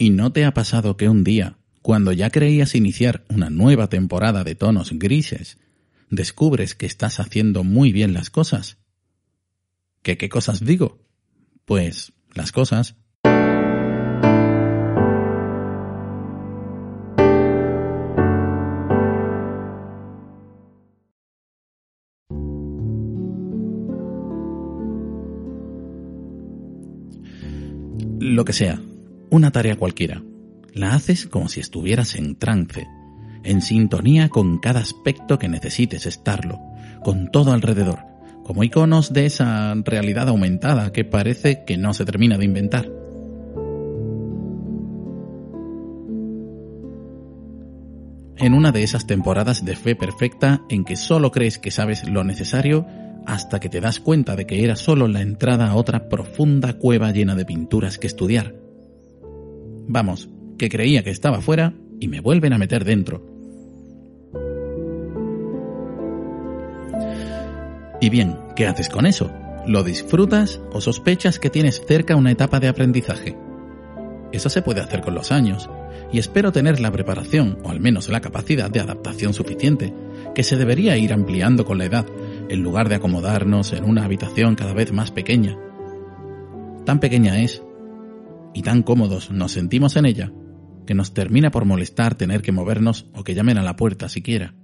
¿Y 0.00 0.10
no 0.10 0.30
te 0.32 0.44
ha 0.44 0.54
pasado 0.54 0.96
que 0.96 1.08
un 1.08 1.24
día, 1.24 1.58
cuando 1.82 2.12
ya 2.12 2.30
creías 2.30 2.76
iniciar 2.76 3.24
una 3.28 3.50
nueva 3.50 3.88
temporada 3.88 4.44
de 4.44 4.54
tonos 4.54 4.92
grises, 4.92 5.58
descubres 6.08 6.76
que 6.76 6.86
estás 6.86 7.18
haciendo 7.18 7.64
muy 7.64 7.90
bien 7.90 8.14
las 8.14 8.30
cosas? 8.30 8.78
¿Qué 10.02 10.16
qué 10.16 10.28
cosas 10.28 10.64
digo? 10.64 11.00
Pues 11.64 12.12
las 12.32 12.52
cosas 12.52 12.94
lo 28.20 28.44
que 28.44 28.52
sea, 28.52 28.80
una 29.30 29.50
tarea 29.50 29.76
cualquiera. 29.76 30.22
La 30.72 30.94
haces 30.94 31.26
como 31.26 31.48
si 31.48 31.60
estuvieras 31.60 32.14
en 32.14 32.36
trance, 32.36 32.86
en 33.42 33.62
sintonía 33.62 34.28
con 34.28 34.58
cada 34.58 34.80
aspecto 34.80 35.38
que 35.38 35.48
necesites 35.48 36.06
estarlo, 36.06 36.60
con 37.02 37.30
todo 37.30 37.52
alrededor, 37.52 38.00
como 38.44 38.64
iconos 38.64 39.12
de 39.12 39.26
esa 39.26 39.74
realidad 39.84 40.28
aumentada 40.28 40.92
que 40.92 41.04
parece 41.04 41.64
que 41.66 41.76
no 41.76 41.94
se 41.94 42.04
termina 42.04 42.38
de 42.38 42.44
inventar. 42.44 42.88
En 48.40 48.54
una 48.54 48.70
de 48.70 48.84
esas 48.84 49.06
temporadas 49.06 49.64
de 49.64 49.74
fe 49.74 49.96
perfecta 49.96 50.62
en 50.68 50.84
que 50.84 50.94
solo 50.94 51.32
crees 51.32 51.58
que 51.58 51.72
sabes 51.72 52.08
lo 52.08 52.22
necesario 52.22 52.86
hasta 53.26 53.58
que 53.58 53.68
te 53.68 53.80
das 53.80 53.98
cuenta 53.98 54.36
de 54.36 54.46
que 54.46 54.62
era 54.62 54.76
solo 54.76 55.08
la 55.08 55.22
entrada 55.22 55.68
a 55.68 55.74
otra 55.74 56.08
profunda 56.08 56.74
cueva 56.74 57.10
llena 57.10 57.34
de 57.34 57.44
pinturas 57.44 57.98
que 57.98 58.06
estudiar. 58.06 58.67
Vamos, 59.88 60.28
que 60.58 60.68
creía 60.68 61.02
que 61.02 61.10
estaba 61.10 61.40
fuera 61.40 61.72
y 61.98 62.08
me 62.08 62.20
vuelven 62.20 62.52
a 62.52 62.58
meter 62.58 62.84
dentro. 62.84 63.24
Y 68.00 68.10
bien, 68.10 68.36
¿qué 68.54 68.66
haces 68.66 68.90
con 68.90 69.06
eso? 69.06 69.32
¿Lo 69.66 69.82
disfrutas 69.82 70.60
o 70.72 70.80
sospechas 70.80 71.38
que 71.38 71.50
tienes 71.50 71.82
cerca 71.86 72.16
una 72.16 72.30
etapa 72.30 72.60
de 72.60 72.68
aprendizaje? 72.68 73.36
Eso 74.30 74.50
se 74.50 74.62
puede 74.62 74.82
hacer 74.82 75.00
con 75.00 75.14
los 75.14 75.32
años, 75.32 75.70
y 76.12 76.18
espero 76.18 76.52
tener 76.52 76.80
la 76.80 76.92
preparación, 76.92 77.58
o 77.64 77.70
al 77.70 77.80
menos 77.80 78.08
la 78.08 78.20
capacidad 78.20 78.70
de 78.70 78.80
adaptación 78.80 79.32
suficiente, 79.32 79.92
que 80.34 80.44
se 80.44 80.56
debería 80.56 80.98
ir 80.98 81.14
ampliando 81.14 81.64
con 81.64 81.78
la 81.78 81.86
edad, 81.86 82.06
en 82.48 82.62
lugar 82.62 82.88
de 82.90 82.96
acomodarnos 82.96 83.72
en 83.72 83.84
una 83.84 84.04
habitación 84.04 84.54
cada 84.54 84.74
vez 84.74 84.92
más 84.92 85.10
pequeña. 85.10 85.58
Tan 86.84 87.00
pequeña 87.00 87.40
es, 87.40 87.62
y 88.54 88.62
tan 88.62 88.82
cómodos 88.82 89.30
nos 89.30 89.52
sentimos 89.52 89.96
en 89.96 90.06
ella, 90.06 90.32
que 90.86 90.94
nos 90.94 91.14
termina 91.14 91.50
por 91.50 91.64
molestar 91.64 92.14
tener 92.14 92.42
que 92.42 92.52
movernos 92.52 93.06
o 93.14 93.24
que 93.24 93.34
llamen 93.34 93.58
a 93.58 93.62
la 93.62 93.76
puerta 93.76 94.08
siquiera. 94.08 94.54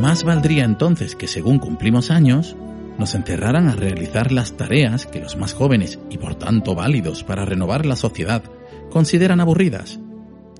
Más 0.00 0.22
valdría 0.22 0.64
entonces 0.64 1.16
que 1.16 1.26
según 1.26 1.58
cumplimos 1.58 2.10
años, 2.10 2.56
nos 2.98 3.14
encerraran 3.14 3.68
a 3.68 3.74
realizar 3.74 4.32
las 4.32 4.56
tareas 4.56 5.06
que 5.06 5.20
los 5.20 5.36
más 5.36 5.54
jóvenes 5.54 5.98
y 6.10 6.18
por 6.18 6.34
tanto 6.34 6.74
válidos 6.74 7.24
para 7.24 7.44
renovar 7.44 7.86
la 7.86 7.96
sociedad 7.96 8.42
consideran 8.90 9.40
aburridas. 9.40 10.00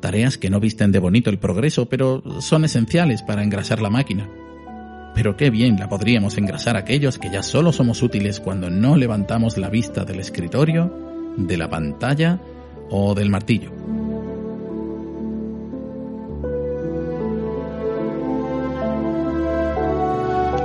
Tareas 0.00 0.38
que 0.38 0.50
no 0.50 0.58
visten 0.58 0.90
de 0.90 0.98
bonito 0.98 1.30
el 1.30 1.38
progreso, 1.38 1.88
pero 1.88 2.22
son 2.40 2.64
esenciales 2.64 3.22
para 3.22 3.44
engrasar 3.44 3.80
la 3.80 3.90
máquina. 3.90 4.28
Pero 5.14 5.36
qué 5.36 5.50
bien 5.50 5.78
la 5.78 5.88
podríamos 5.88 6.38
engrasar 6.38 6.76
aquellos 6.76 7.18
que 7.18 7.30
ya 7.30 7.42
solo 7.42 7.72
somos 7.72 8.02
útiles 8.02 8.40
cuando 8.40 8.70
no 8.70 8.96
levantamos 8.96 9.58
la 9.58 9.68
vista 9.68 10.04
del 10.04 10.20
escritorio, 10.20 11.34
de 11.36 11.56
la 11.56 11.68
pantalla 11.68 12.38
o 12.90 13.14
del 13.14 13.30
martillo. 13.30 13.70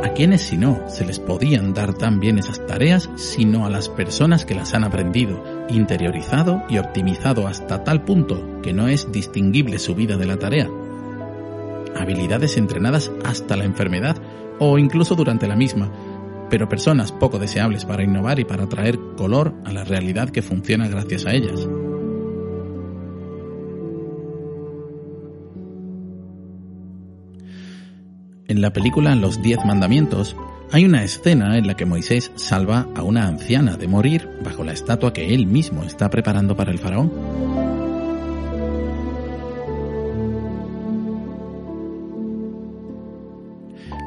¿A 0.03 0.13
quiénes 0.13 0.41
si 0.41 0.57
no 0.57 0.89
se 0.89 1.05
les 1.05 1.19
podían 1.19 1.73
dar 1.73 1.93
tan 1.93 2.19
bien 2.19 2.39
esas 2.39 2.65
tareas 2.65 3.09
sino 3.17 3.65
a 3.65 3.69
las 3.69 3.89
personas 3.89 4.45
que 4.45 4.55
las 4.55 4.73
han 4.73 4.83
aprendido, 4.83 5.43
interiorizado 5.69 6.63
y 6.69 6.77
optimizado 6.77 7.47
hasta 7.47 7.83
tal 7.83 8.03
punto 8.03 8.61
que 8.61 8.73
no 8.73 8.87
es 8.87 9.11
distinguible 9.11 9.77
su 9.77 9.93
vida 9.93 10.17
de 10.17 10.25
la 10.25 10.37
tarea? 10.37 10.69
Habilidades 11.95 12.57
entrenadas 12.57 13.11
hasta 13.23 13.55
la 13.55 13.65
enfermedad 13.65 14.17
o 14.59 14.77
incluso 14.77 15.15
durante 15.15 15.47
la 15.47 15.55
misma, 15.55 15.91
pero 16.49 16.69
personas 16.69 17.11
poco 17.11 17.39
deseables 17.39 17.85
para 17.85 18.03
innovar 18.03 18.39
y 18.39 18.45
para 18.45 18.67
traer 18.67 18.99
color 19.15 19.53
a 19.65 19.71
la 19.71 19.83
realidad 19.83 20.29
que 20.29 20.41
funciona 20.41 20.87
gracias 20.87 21.25
a 21.25 21.33
ellas. 21.33 21.67
En 28.47 28.61
la 28.61 28.71
película 28.71 29.13
Los 29.15 29.41
Diez 29.41 29.59
Mandamientos 29.65 30.35
hay 30.71 30.85
una 30.85 31.03
escena 31.03 31.57
en 31.57 31.67
la 31.67 31.75
que 31.75 31.85
Moisés 31.85 32.31
salva 32.35 32.87
a 32.95 33.03
una 33.03 33.27
anciana 33.27 33.75
de 33.75 33.87
morir 33.87 34.29
bajo 34.43 34.63
la 34.63 34.71
estatua 34.73 35.11
que 35.11 35.33
él 35.33 35.47
mismo 35.47 35.83
está 35.83 36.09
preparando 36.09 36.55
para 36.55 36.71
el 36.71 36.79
faraón. 36.79 37.76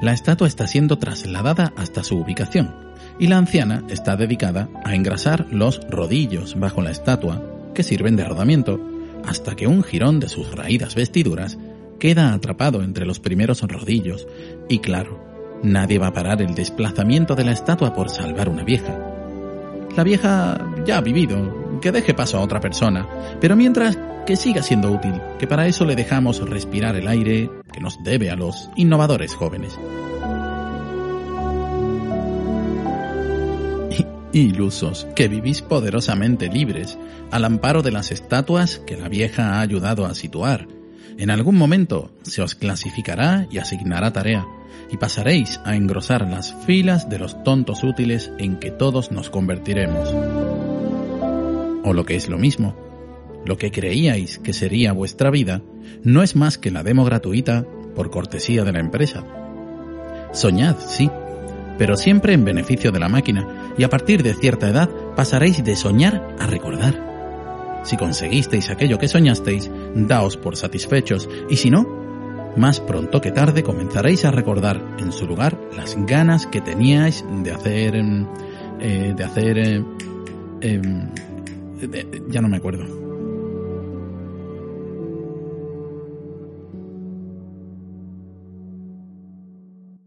La 0.01 0.13
estatua 0.13 0.49
está 0.49 0.67
siendo 0.67 0.99
trasladada 0.99 1.75
hasta 1.77 2.03
su 2.03 2.17
ubicación 2.17 2.75
y 3.19 3.27
la 3.27 3.37
anciana 3.37 3.85
está 3.91 4.17
dedicada 4.17 4.69
a 4.83 4.95
engrasar 4.95 5.47
los 5.51 5.81
rodillos 5.91 6.59
bajo 6.59 6.81
la 6.81 6.91
estatua 6.91 7.43
que 7.75 7.83
sirven 7.83 8.17
de 8.17 8.25
rodamiento 8.25 8.81
hasta 9.27 9.55
que 9.57 9.67
un 9.67 9.83
jirón 9.83 10.19
de 10.19 10.31
sus 10.31 10.55
raídas 10.55 10.95
vestiduras 10.95 11.59
queda 11.99 12.33
atrapado 12.33 12.83
entre 12.83 13.05
los 13.05 13.21
primeros 13.21 13.61
rodillos 13.61 14.27
y 14.71 14.79
claro, 14.79 15.23
nadie 15.63 15.99
va 15.99 16.09
a 16.09 16.13
parar 16.15 16.41
el 16.41 16.55
desplazamiento 16.55 17.35
de 17.35 17.45
la 17.45 17.53
estatua 17.53 17.93
por 17.93 18.09
salvar 18.09 18.49
una 18.49 18.65
vieja. 18.65 18.99
La 19.97 20.03
vieja 20.03 20.67
ya 20.87 20.97
ha 20.97 21.01
vivido, 21.03 21.60
que 21.81 21.93
deje 21.93 22.15
paso 22.15 22.39
a 22.39 22.43
otra 22.43 22.61
persona, 22.61 23.07
pero 23.41 23.57
mientras 23.57 23.99
que 24.27 24.37
siga 24.37 24.63
siendo 24.63 24.91
útil, 24.91 25.21
que 25.39 25.47
para 25.47 25.67
eso 25.67 25.85
le 25.85 25.97
dejamos 25.97 26.49
respirar 26.49 26.97
el 26.97 27.09
aire 27.09 27.51
que 27.73 27.81
nos 27.81 28.03
debe 28.03 28.31
a 28.31 28.37
los 28.37 28.71
innovadores 28.77 29.35
jóvenes. 29.35 29.79
Ilusos, 34.33 35.09
que 35.17 35.27
vivís 35.27 35.61
poderosamente 35.61 36.49
libres, 36.49 36.97
al 37.33 37.45
amparo 37.45 37.83
de 37.83 37.91
las 37.91 38.13
estatuas 38.13 38.79
que 38.79 38.97
la 38.97 39.09
vieja 39.09 39.55
ha 39.55 39.61
ayudado 39.61 40.07
a 40.07 40.15
situar. 40.15 40.69
En 41.19 41.31
algún 41.31 41.57
momento 41.57 42.13
se 42.23 42.41
os 42.41 42.55
clasificará 42.55 43.49
y 43.51 43.59
asignará 43.59 44.13
tarea, 44.13 44.47
y 44.91 44.97
pasaréis 44.97 45.61
a 45.65 45.75
engrosar 45.75 46.29
las 46.29 46.55
filas 46.65 47.09
de 47.09 47.19
los 47.19 47.43
tontos 47.43 47.83
útiles 47.83 48.31
en 48.39 48.59
que 48.59 48.71
todos 48.71 49.11
nos 49.11 49.31
convertiremos. 49.31 50.15
O 51.85 51.93
lo 51.93 52.05
que 52.05 52.17
es 52.17 52.29
lo 52.29 52.39
mismo, 52.39 52.77
lo 53.45 53.57
que 53.57 53.71
creíais 53.71 54.39
que 54.39 54.53
sería 54.53 54.93
vuestra 54.93 55.31
vida 55.31 55.63
no 56.03 56.23
es 56.23 56.37
más 56.37 56.59
que 56.59 56.71
la 56.71 56.83
demo 56.83 57.05
gratuita 57.05 57.67
por 57.95 58.11
cortesía 58.11 58.65
de 58.65 58.73
la 58.73 58.81
empresa. 58.81 59.25
Soñad, 60.33 60.77
sí, 60.79 61.11
pero 61.79 61.97
siempre 61.97 62.35
en 62.35 62.45
beneficio 62.45 62.93
de 62.93 63.01
la 63.01 63.09
máquina, 63.09 63.73
y 63.79 63.85
a 63.85 63.91
partir 63.91 64.23
de 64.23 64.35
cierta 64.35 64.69
edad 64.69 64.91
pasaréis 65.17 65.65
de 65.65 65.77
soñar 65.77 66.37
a 66.39 66.47
recordar. 66.47 67.81
Si 67.83 67.97
conseguisteis 67.97 68.69
aquello 68.69 68.99
que 68.99 69.09
soñasteis, 69.09 69.71
daos 69.95 70.37
por 70.37 70.57
satisfechos, 70.57 71.29
y 71.49 71.57
si 71.57 71.71
no, 71.71 71.87
más 72.57 72.81
pronto 72.81 73.21
que 73.21 73.33
tarde 73.33 73.63
comenzaréis 73.63 74.25
a 74.25 74.31
recordar 74.31 74.97
en 74.99 75.13
su 75.13 75.27
lugar 75.27 75.59
las 75.77 75.97
ganas 76.07 76.47
que 76.47 76.61
teníais 76.61 77.25
de 77.43 77.51
hacer... 77.51 77.97
Em, 77.97 78.27
eh, 78.81 79.15
de 79.17 79.25
hacer... 79.25 79.85
Eh, 80.61 80.83
ya 82.31 82.41
no 82.41 82.49
me 82.49 82.57
acuerdo 82.57 82.85